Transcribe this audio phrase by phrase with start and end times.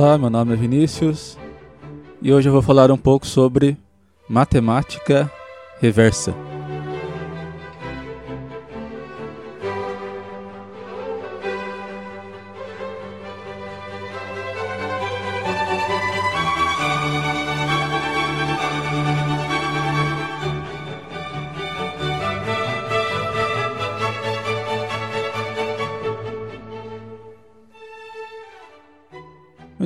[0.00, 1.36] Olá, meu nome é Vinícius
[2.22, 3.76] e hoje eu vou falar um pouco sobre
[4.28, 5.28] matemática
[5.80, 6.32] reversa.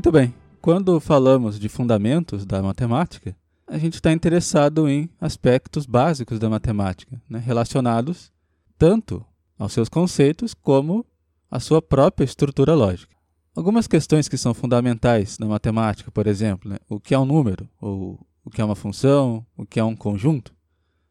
[0.02, 0.34] Muito bem.
[0.61, 3.37] Quando falamos de fundamentos da matemática,
[3.69, 8.33] a gente está interessado em aspectos básicos da matemática, né, relacionados
[8.77, 9.25] tanto
[9.56, 11.06] aos seus conceitos como
[11.48, 13.14] à sua própria estrutura lógica.
[13.55, 17.69] Algumas questões que são fundamentais na matemática, por exemplo, né, o que é um número,
[17.80, 20.53] ou o que é uma função, o que é um conjunto.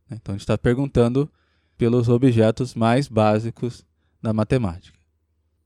[0.09, 1.31] Né, então a gente está perguntando
[1.77, 3.85] pelos objetos mais básicos
[4.21, 5.00] da matemática.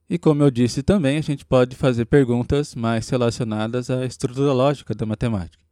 [0.08, 4.94] E como eu disse também, a gente pode fazer perguntas mais relacionadas à estrutura lógica
[4.94, 5.64] da matemática.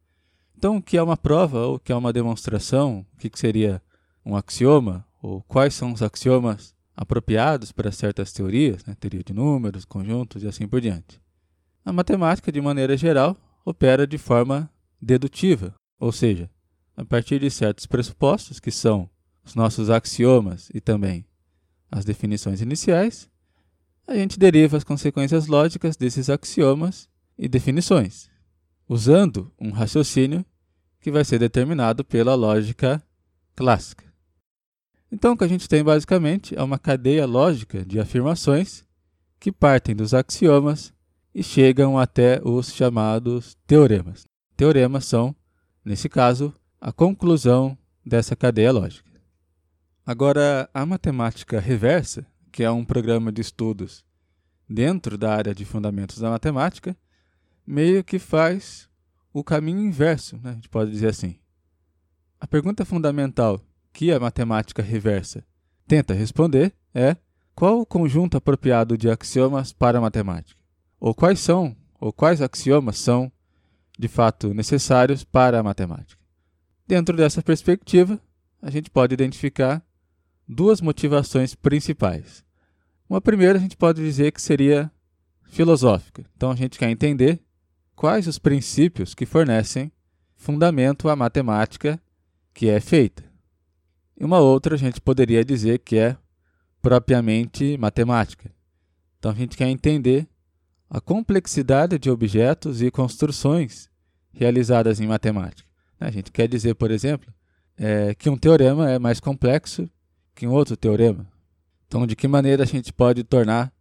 [0.57, 3.05] Então, o que é uma prova ou o que é uma demonstração?
[3.13, 3.81] O que seria
[4.25, 5.05] um axioma?
[5.21, 8.95] Ou quais são os axiomas apropriados para certas teorias, né?
[8.99, 11.21] teoria de números, conjuntos e assim por diante.
[11.83, 14.69] A matemática, de maneira geral, opera de forma
[15.01, 16.49] dedutiva, ou seja,
[16.95, 19.09] a partir de certos pressupostos, que são
[19.43, 21.25] os nossos axiomas e também
[21.91, 23.29] as definições iniciais,
[24.07, 28.29] a gente deriva as consequências lógicas desses axiomas e definições,
[28.87, 30.45] usando um raciocínio
[31.01, 33.01] que vai ser determinado pela lógica
[33.55, 34.05] clássica.
[35.11, 38.83] Então, o que a gente tem basicamente é uma cadeia lógica de afirmações
[39.39, 40.93] que partem dos axiomas
[41.33, 44.25] e chegam até os chamados teoremas.
[44.57, 45.35] Teoremas são,
[45.83, 49.11] nesse caso, a conclusão dessa cadeia lógica.
[50.05, 54.01] Agora, a matemática reversa que é um programa de estudos
[54.69, 56.95] dentro da área de fundamentos da matemática,
[57.67, 58.87] meio que faz
[59.33, 60.51] o caminho inverso, né?
[60.51, 61.37] a gente pode dizer assim.
[62.39, 63.59] A pergunta fundamental
[63.91, 65.45] que a matemática reversa
[65.85, 67.17] tenta responder é
[67.53, 70.57] qual o conjunto apropriado de axiomas para a matemática?
[70.97, 73.29] Ou quais são, ou quais axiomas são,
[73.99, 76.23] de fato, necessários para a matemática?
[76.87, 78.17] Dentro dessa perspectiva,
[78.61, 79.85] a gente pode identificar
[80.47, 82.44] duas motivações principais.
[83.09, 84.91] Uma primeira a gente pode dizer que seria
[85.43, 86.25] filosófica.
[86.35, 87.39] Então a gente quer entender
[87.95, 89.91] quais os princípios que fornecem
[90.35, 92.01] fundamento à matemática
[92.53, 93.23] que é feita.
[94.17, 96.17] E uma outra a gente poderia dizer que é
[96.81, 98.51] propriamente matemática.
[99.19, 100.27] Então a gente quer entender
[100.89, 103.89] a complexidade de objetos e construções
[104.31, 105.67] realizadas em matemática.
[105.99, 107.33] A gente quer dizer, por exemplo,
[107.77, 109.89] é, que um teorema é mais complexo
[110.33, 111.25] que um outro teorema.
[111.95, 113.71] Então, de que maneira a gente pode tornar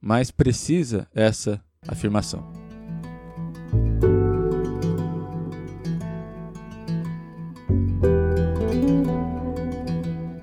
[0.00, 2.52] mais precisa essa afirmação?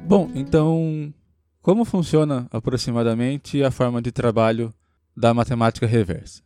[0.05, 1.13] Bom, então,
[1.61, 4.73] como funciona aproximadamente a forma de trabalho
[5.15, 6.43] da matemática reversa?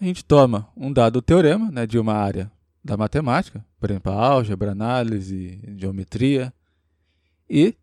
[0.00, 2.50] A gente toma um dado teorema né, de uma área
[2.84, 6.52] da matemática, por exemplo, álgebra, análise, geometria,
[7.48, 7.76] e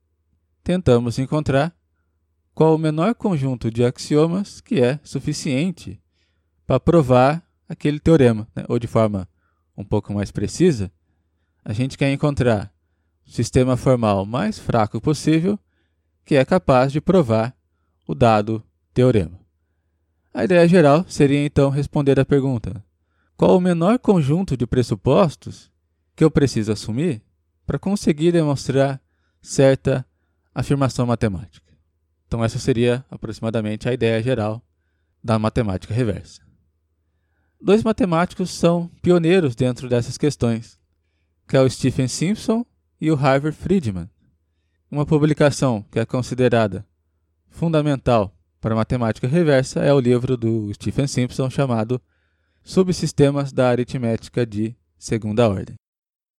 [0.62, 1.74] tentamos encontrar
[2.62, 6.00] qual o menor conjunto de axiomas que é suficiente
[6.68, 8.64] para provar aquele teorema, né?
[8.70, 9.28] ou de forma
[9.76, 10.92] um pouco mais precisa,
[11.66, 12.72] a gente quer encontrar
[13.26, 15.58] o sistema formal mais fraco possível
[16.24, 17.58] que é capaz de provar
[18.08, 18.64] o dado
[18.94, 19.40] teorema.
[20.32, 22.86] A ideia geral seria então responder à pergunta:
[23.36, 25.72] qual o menor conjunto de pressupostos
[26.16, 27.24] que eu preciso assumir
[27.66, 29.02] para conseguir demonstrar
[29.42, 30.06] certa
[30.54, 31.71] afirmação matemática?
[32.32, 34.64] Então, essa seria aproximadamente a ideia geral
[35.22, 36.42] da matemática reversa.
[37.62, 40.80] Dois matemáticos são pioneiros dentro dessas questões,
[41.46, 42.66] que é o Stephen Simpson
[43.02, 44.10] e o Harvey Friedman.
[44.90, 46.88] Uma publicação que é considerada
[47.50, 52.02] fundamental para a matemática reversa é o livro do Stephen Simpson chamado
[52.64, 55.76] Subsistemas da Aritmética de Segunda Ordem.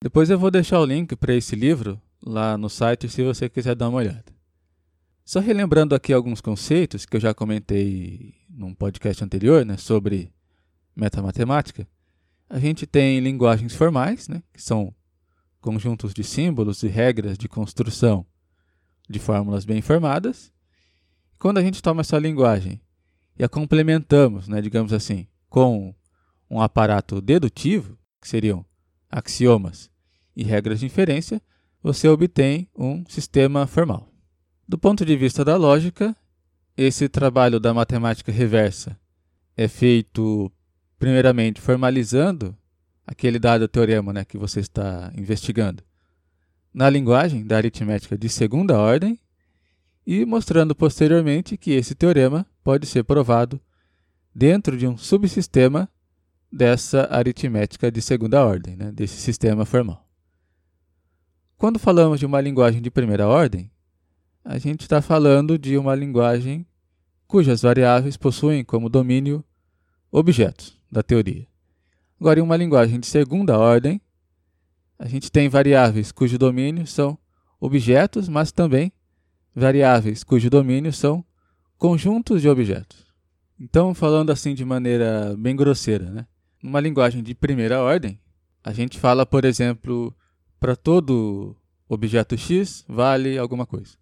[0.02, 3.74] Depois eu vou deixar o link para esse livro lá no site se você quiser
[3.74, 4.32] dar uma olhada.
[5.32, 10.30] Só relembrando aqui alguns conceitos que eu já comentei num podcast anterior, né, sobre
[10.94, 11.88] metamatemática.
[12.50, 14.94] A gente tem linguagens formais, né, que são
[15.58, 18.26] conjuntos de símbolos e regras de construção
[19.08, 20.52] de fórmulas bem formadas.
[21.38, 22.78] Quando a gente toma essa linguagem
[23.34, 25.94] e a complementamos, né, digamos assim, com
[26.50, 28.66] um aparato dedutivo, que seriam
[29.10, 29.90] axiomas
[30.36, 31.40] e regras de inferência,
[31.82, 34.11] você obtém um sistema formal.
[34.72, 36.16] Do ponto de vista da lógica,
[36.74, 38.98] esse trabalho da matemática reversa
[39.54, 40.50] é feito
[40.98, 42.56] primeiramente, formalizando
[43.06, 45.82] aquele dado teorema né, que você está investigando
[46.72, 49.20] na linguagem da aritmética de segunda ordem
[50.06, 53.60] e mostrando posteriormente que esse teorema pode ser provado
[54.34, 55.86] dentro de um subsistema
[56.50, 60.08] dessa aritmética de segunda ordem, né, desse sistema formal.
[61.58, 63.70] Quando falamos de uma linguagem de primeira ordem,
[64.44, 66.66] a gente está falando de uma linguagem
[67.26, 69.44] cujas variáveis possuem como domínio
[70.10, 71.46] objetos da teoria.
[72.20, 74.00] Agora, em uma linguagem de segunda ordem,
[74.98, 77.18] a gente tem variáveis cujo domínio são
[77.58, 78.92] objetos, mas também
[79.54, 81.24] variáveis cujo domínio são
[81.78, 83.06] conjuntos de objetos.
[83.58, 86.26] Então, falando assim de maneira bem grosseira, né?
[86.62, 88.20] numa linguagem de primeira ordem,
[88.62, 90.14] a gente fala, por exemplo,
[90.60, 91.56] para todo
[91.88, 94.01] objeto x vale alguma coisa.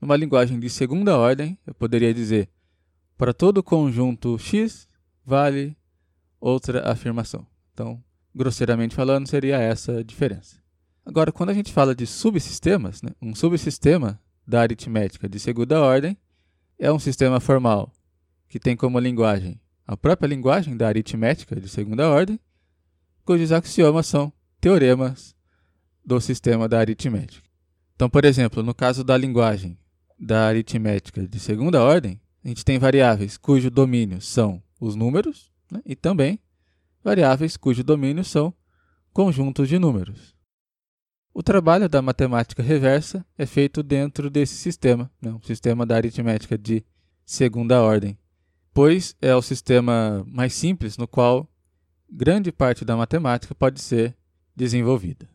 [0.00, 2.48] Numa linguagem de segunda ordem, eu poderia dizer
[3.16, 4.86] para todo conjunto x
[5.24, 5.76] vale
[6.40, 7.46] outra afirmação.
[7.72, 8.02] Então,
[8.34, 10.56] grosseiramente falando, seria essa a diferença.
[11.04, 16.16] Agora, quando a gente fala de subsistemas, né, um subsistema da aritmética de segunda ordem
[16.78, 17.92] é um sistema formal
[18.48, 22.40] que tem como linguagem a própria linguagem da aritmética de segunda ordem,
[23.24, 25.34] cujos axiomas são teoremas
[26.04, 27.46] do sistema da aritmética.
[27.94, 29.78] Então, por exemplo, no caso da linguagem
[30.18, 35.80] da aritmética de segunda ordem, a gente tem variáveis cujo domínio são os números né,
[35.84, 36.38] e também
[37.02, 38.54] variáveis cujo domínio são
[39.12, 40.34] conjuntos de números.
[41.34, 46.56] O trabalho da matemática reversa é feito dentro desse sistema, né, um sistema da aritmética
[46.56, 46.84] de
[47.24, 48.18] segunda ordem,
[48.72, 51.48] pois é o sistema mais simples no qual
[52.10, 54.16] grande parte da matemática pode ser
[54.54, 55.28] desenvolvida.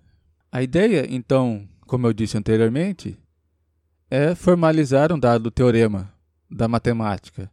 [0.51, 3.17] A ideia, então, como eu disse anteriormente,
[4.13, 6.13] é formalizar um dado teorema
[6.49, 7.49] da matemática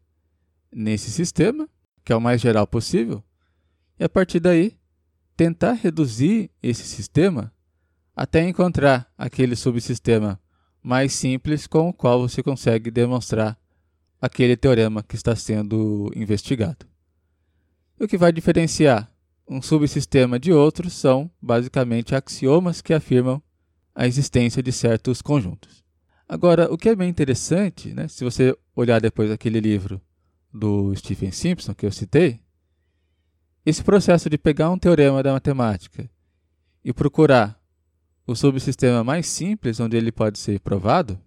[0.72, 1.68] nesse sistema,
[2.04, 3.22] que é o mais geral possível,
[3.96, 4.76] e a partir daí
[5.36, 7.52] tentar reduzir esse sistema
[8.16, 10.40] até encontrar aquele subsistema
[10.82, 13.56] mais simples com o qual você consegue demonstrar
[14.20, 16.84] aquele teorema que está sendo investigado.
[18.00, 19.08] O que vai diferenciar
[19.48, 23.40] um subsistema de outro são basicamente axiomas que afirmam
[23.94, 25.86] a existência de certos conjuntos.
[26.28, 29.98] Agora, o que é bem interessante, né, se você olhar depois aquele livro
[30.52, 32.40] do Stephen Simpson que eu citei,
[33.64, 36.08] esse processo de pegar um teorema da matemática
[36.84, 37.58] e procurar
[38.26, 41.18] o subsistema mais simples onde ele pode ser provado,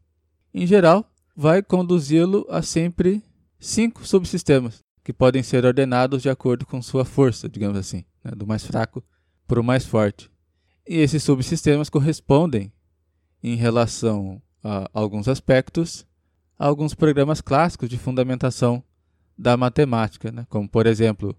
[0.53, 3.23] em geral, vai conduzi-lo a sempre
[3.59, 8.45] cinco subsistemas que podem ser ordenados de acordo com sua força, digamos assim, né, do
[8.45, 9.03] mais fraco
[9.47, 10.29] para o mais forte.
[10.87, 12.71] E esses subsistemas correspondem,
[13.41, 14.39] em relação
[14.93, 16.05] alguns aspectos,
[16.57, 18.83] a alguns programas clássicos de fundamentação
[19.37, 20.45] da matemática, né?
[20.49, 21.35] como, por exemplo,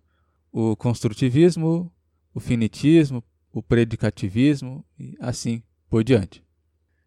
[0.50, 1.92] o construtivismo,
[2.34, 3.22] o finitismo,
[3.52, 6.42] o predicativismo e assim por diante.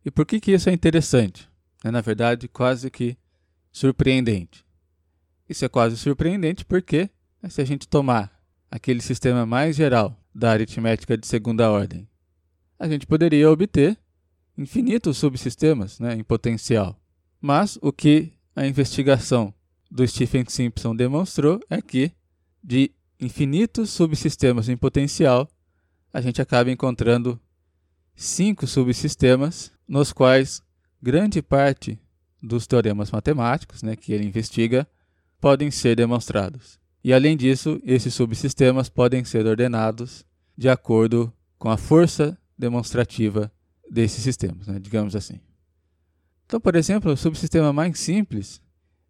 [0.05, 1.49] E por que, que isso é interessante?
[1.83, 3.17] É, na verdade, quase que
[3.71, 4.63] surpreendente.
[5.49, 7.09] Isso é quase surpreendente porque,
[7.41, 8.39] né, se a gente tomar
[8.71, 12.07] aquele sistema mais geral da aritmética de segunda ordem,
[12.79, 13.97] a gente poderia obter
[14.57, 16.99] infinitos subsistemas né, em potencial.
[17.41, 19.53] Mas o que a investigação
[19.91, 22.11] do Stephen Simpson demonstrou é que,
[22.63, 25.47] de infinitos subsistemas em potencial,
[26.11, 27.39] a gente acaba encontrando
[28.15, 30.61] cinco subsistemas nos quais
[31.01, 31.99] grande parte
[32.41, 34.87] dos teoremas matemáticos né, que ele investiga
[35.39, 36.79] podem ser demonstrados.
[37.03, 40.25] E além disso, esses subsistemas podem ser ordenados
[40.57, 43.51] de acordo com a força demonstrativa
[43.89, 45.39] desses sistemas, né, digamos assim.
[46.45, 48.61] Então, por exemplo, o subsistema mais simples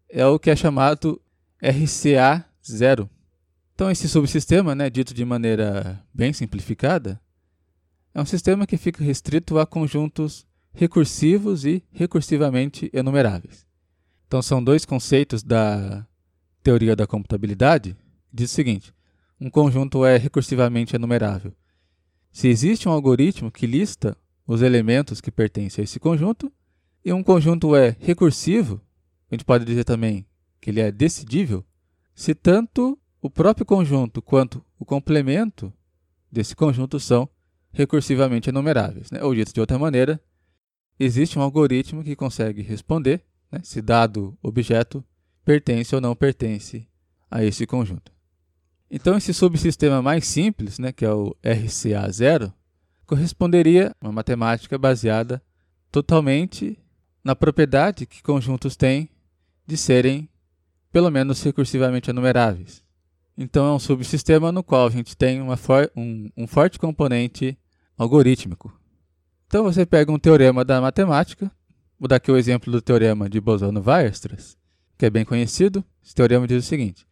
[0.08, 1.20] é o que é chamado
[1.62, 3.08] RCA0.
[3.74, 7.20] Então, esse subsistema, né, dito de maneira bem simplificada,
[8.14, 13.66] é um sistema que fica restrito a conjuntos recursivos e recursivamente enumeráveis.
[14.26, 16.06] Então, são dois conceitos da
[16.62, 17.96] teoria da computabilidade.
[18.32, 18.94] Diz o seguinte:
[19.38, 21.52] um conjunto é recursivamente enumerável
[22.36, 24.14] se existe um algoritmo que lista
[24.46, 26.52] os elementos que pertencem a esse conjunto,
[27.04, 28.80] e um conjunto é recursivo,
[29.30, 30.26] a gente pode dizer também
[30.60, 31.64] que ele é decidível,
[32.14, 35.72] se tanto o próprio conjunto quanto o complemento
[36.30, 37.28] desse conjunto são
[37.72, 39.10] recursivamente enumeráveis.
[39.10, 39.22] Né?
[39.22, 40.20] Ou dito de outra maneira,
[40.98, 45.04] existe um algoritmo que consegue responder né, se dado objeto
[45.44, 46.88] pertence ou não pertence
[47.30, 48.12] a esse conjunto.
[48.90, 52.52] Então, esse subsistema mais simples, né, que é o RCA0,
[53.06, 55.42] corresponderia a uma matemática baseada
[55.90, 56.78] totalmente
[57.24, 59.08] na propriedade que conjuntos têm
[59.66, 60.28] de serem,
[60.92, 62.84] pelo menos recursivamente enumeráveis.
[63.36, 67.58] Então é um subsistema no qual a gente tem for um, um forte componente
[67.96, 68.72] algorítmico.
[69.46, 71.50] Então você pega um teorema da matemática,
[71.98, 74.56] vou dar aqui o exemplo do teorema de Bosano-Weierstrass,
[74.98, 75.84] que é bem conhecido.
[76.04, 77.06] Esse teorema diz o seguinte: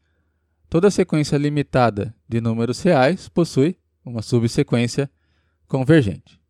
[0.69, 5.11] toda sequência limitada de números reais possui uma subsequência
[5.69, 6.41] convergente.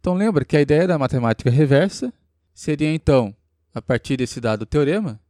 [0.00, 2.12] Então lembra que a ideia da matemática reversa
[2.52, 3.34] seria então,
[3.74, 5.20] a partir desse dado teorema,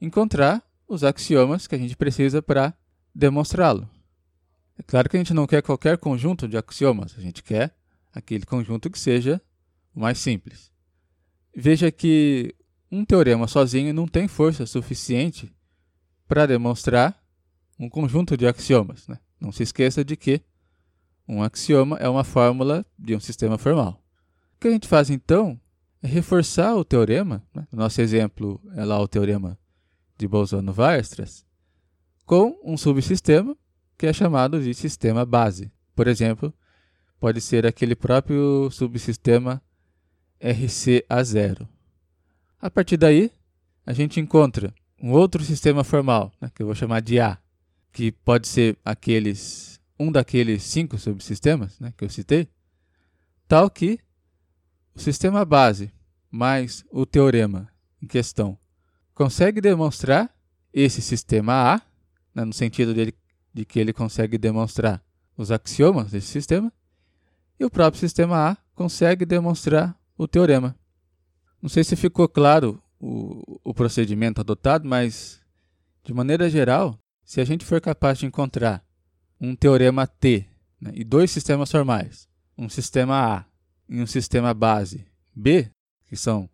[0.00, 2.74] encontrar os axiomas que a gente precisa para
[3.14, 3.88] demonstrá-lo.
[4.78, 7.74] É claro que a gente não quer qualquer conjunto de axiomas, a gente quer
[8.12, 9.40] aquele conjunto que seja
[9.94, 10.70] o mais simples.
[11.54, 12.54] Veja que
[12.90, 15.54] um teorema sozinho não tem força suficiente
[16.28, 17.22] para demonstrar
[17.78, 19.06] um conjunto de axiomas.
[19.08, 19.18] Né?
[19.40, 20.42] Não se esqueça de que
[21.28, 24.02] um axioma é uma fórmula de um sistema formal.
[24.56, 25.60] O que a gente faz então
[26.02, 27.66] é reforçar o teorema, né?
[27.72, 29.58] nosso exemplo é lá o teorema
[30.16, 31.44] de Bolzano-Weierstrass,
[32.24, 33.56] com um subsistema
[33.98, 35.70] que é chamado de sistema base.
[35.94, 36.52] Por exemplo,
[37.18, 39.62] pode ser aquele próprio subsistema
[40.40, 41.66] RCA0.
[42.60, 43.30] A partir daí,
[43.84, 47.38] a gente encontra um outro sistema formal, né, que eu vou chamar de A,
[47.92, 52.48] que pode ser aqueles um daqueles cinco subsistemas né, que eu citei,
[53.48, 53.98] tal que
[54.94, 55.92] o sistema base
[56.30, 57.68] mais o teorema
[58.02, 58.58] em questão
[59.14, 60.34] consegue demonstrar
[60.72, 61.82] esse sistema A,
[62.34, 63.14] né, no sentido dele,
[63.52, 65.02] de que ele consegue demonstrar
[65.36, 66.70] os axiomas desse sistema,
[67.58, 70.76] e o próprio sistema A consegue demonstrar o teorema.
[71.62, 75.40] Não sei se ficou claro o, o procedimento adotado, mas,
[76.04, 78.84] de maneira geral, se a gente for capaz de encontrar
[79.40, 80.46] um teorema T
[80.80, 83.44] né, e dois sistemas formais, um sistema A
[83.88, 85.70] e um sistema base B,
[86.06, 86.48] que são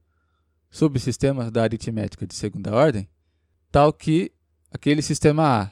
[0.71, 3.09] subsistemas da aritmética de segunda ordem,
[3.71, 4.33] tal que
[4.71, 5.71] aquele sistema A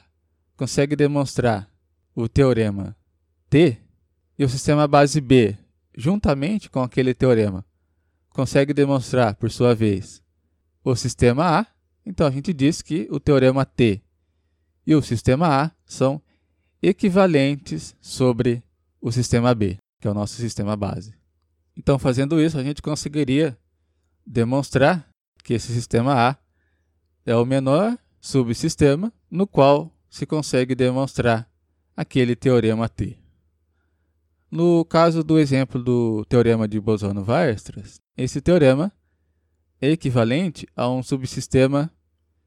[0.55, 1.69] consegue demonstrar
[2.15, 2.95] o teorema
[3.49, 3.77] T
[4.37, 5.57] e o sistema base B,
[5.95, 7.65] juntamente com aquele teorema,
[8.29, 10.23] consegue demonstrar, por sua vez,
[10.83, 11.67] o sistema A,
[12.05, 14.01] então a gente diz que o teorema T
[14.85, 16.21] e o sistema A são
[16.81, 18.63] equivalentes sobre
[18.99, 21.13] o sistema B, que é o nosso sistema base.
[21.77, 23.57] Então, fazendo isso, a gente conseguiria
[24.25, 25.07] demonstrar
[25.43, 26.37] que esse sistema A
[27.25, 31.49] é o menor subsistema no qual se consegue demonstrar
[31.95, 33.17] aquele teorema T.
[34.49, 38.91] No caso do exemplo do teorema de Bosano-Weierstrass, esse teorema
[39.79, 41.89] é equivalente a um subsistema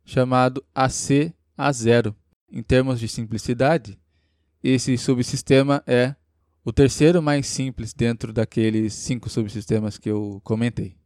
[0.05, 2.15] chamado AC-A0.
[2.53, 3.99] Em termos de simplicidade,
[4.65, 6.15] esse subsistema é
[6.65, 10.97] o terceiro mais simples dentro daqueles cinco subsistemas que eu comentei.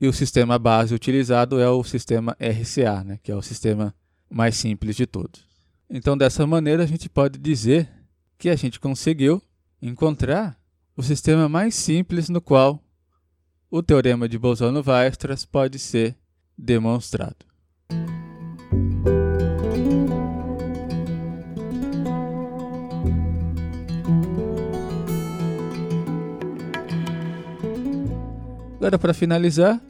[0.00, 3.94] E o sistema base utilizado é o sistema RCA, né, que é o sistema
[4.30, 5.44] mais simples de todos.
[5.90, 7.90] Então, dessa maneira, a gente pode dizer
[8.38, 9.42] que a gente conseguiu
[9.82, 10.58] encontrar
[10.96, 12.82] o sistema mais simples no qual
[13.70, 16.16] o teorema de Bolzano-Weierstrass pode ser
[16.56, 17.44] demonstrado.
[28.84, 29.80] Agora, para finalizar,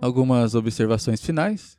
[0.00, 1.78] algumas observações finais.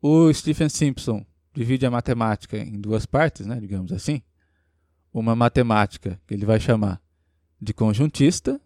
[0.00, 4.22] O Stephen Simpson divide a matemática em duas partes, né, digamos assim.
[5.12, 7.02] Uma matemática que ele vai chamar
[7.60, 8.60] de conjuntista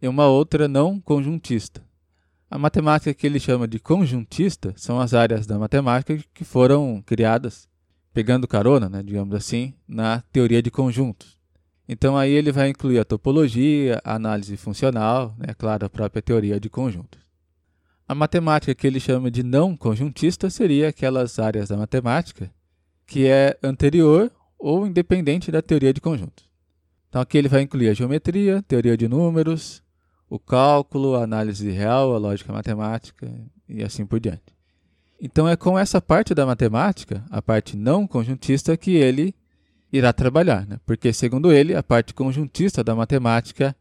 [0.00, 1.84] e uma outra não conjuntista.
[2.50, 7.68] A matemática que ele chama de conjuntista são as áreas da matemática que foram criadas
[8.10, 11.38] pegando carona, né, digamos assim, na teoria de conjuntos.
[11.88, 16.58] Então aí ele vai incluir a topologia, a análise funcional, né, claro, a própria teoria
[16.58, 17.20] de conjuntos.
[18.08, 22.50] A matemática que ele chama de não conjuntista seria aquelas áreas da matemática
[23.06, 26.48] que é anterior ou independente da teoria de conjuntos.
[27.08, 29.82] Então aqui ele vai incluir a geometria, teoria de números,
[30.28, 33.30] o cálculo, a análise real, a lógica matemática
[33.68, 34.54] e assim por diante.
[35.20, 39.34] Então é com essa parte da matemática, a parte não conjuntista, que ele
[39.96, 40.80] irá trabalhar, né?
[40.84, 43.76] porque, segundo ele, a parte conjuntista da matemática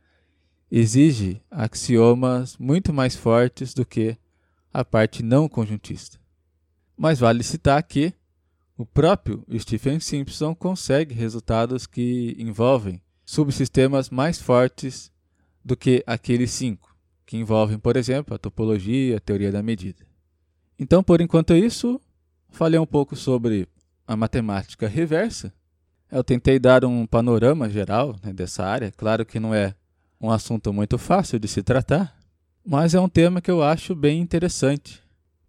[0.72, 4.16] exige axiomas muito mais fortes do que
[4.72, 6.20] a parte não conjuntista.
[6.96, 8.14] Mas vale citar que
[8.78, 15.12] o próprio Stephen Simpson consegue resultados que envolvem subsistemas mais fortes
[15.66, 20.06] do que aqueles cinco, que envolvem, por exemplo, a topologia, a teoria da medida.
[20.78, 22.00] Então, por enquanto é isso,
[22.50, 23.68] falei um pouco sobre
[24.06, 25.52] a matemática reversa
[26.14, 28.92] eu tentei dar um panorama geral né, dessa área.
[28.92, 29.74] Claro que não é
[30.22, 32.16] um assunto muito fácil de se tratar,
[32.64, 35.02] mas é um tema que eu acho bem interessante.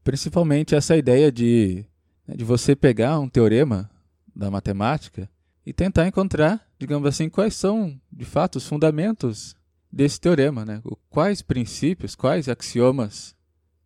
[0.02, 1.84] Principalmente essa ideia de,
[2.26, 3.90] né, de você pegar um teorema
[4.34, 5.28] da matemática
[5.66, 9.54] e tentar encontrar, digamos assim, quais são, de fato, os fundamentos
[9.92, 10.82] desse teorema, né?
[11.08, 13.34] Quais princípios, quais axiomas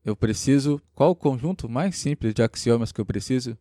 [0.04, 3.58] eu preciso, qual o conjunto mais simples de axiomas que eu preciso